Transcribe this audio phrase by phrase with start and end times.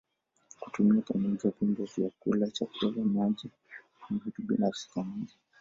[0.61, 3.49] Kutumia pamoja vyombo vya kula chakula maji
[4.09, 5.33] ama vitu binafsi pamoja